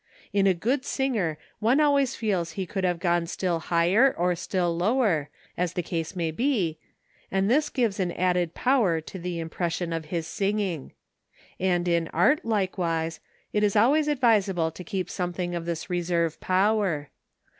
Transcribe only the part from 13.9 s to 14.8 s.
advisable